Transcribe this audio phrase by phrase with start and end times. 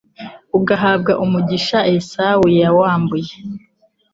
[0.57, 3.31] ugahabwa umugisha Esawu yawambuye